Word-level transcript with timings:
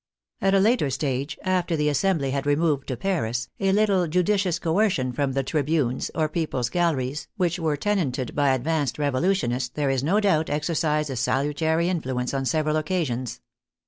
At 0.41 0.55
a 0.55 0.59
later 0.59 0.89
stage, 0.89 1.37
after 1.43 1.75
the 1.77 1.87
assembly 1.87 2.31
had 2.31 2.47
re 2.47 2.55
moved 2.55 2.87
to 2.87 2.97
Paris, 2.97 3.49
a 3.59 3.71
little 3.71 4.07
judicious 4.07 4.57
coercion 4.57 5.13
from 5.13 5.33
the 5.33 5.43
trib 5.43 5.67
unes, 5.67 6.09
or 6.15 6.27
people's 6.27 6.69
galleries, 6.71 7.27
which 7.37 7.59
were 7.59 7.77
tenanted 7.77 8.33
by 8.33 8.49
ad 8.49 8.63
vanced 8.63 8.97
revolutionists, 8.97 9.69
there 9.69 9.91
is 9.91 10.03
no 10.03 10.19
doubt, 10.19 10.49
exercised 10.49 11.11
a 11.11 11.13
salu 11.13 11.55
tary 11.55 11.87
influence 11.87 12.33
on 12.33 12.45
several 12.45 12.77
occasions. 12.77 13.41